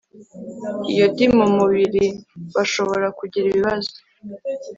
iyodi 0.91 1.25
mu 1.37 1.45
mubiri 1.57 2.03
bashobora 2.55 3.07
kugira 3.19 3.45
ibibazo 3.51 3.93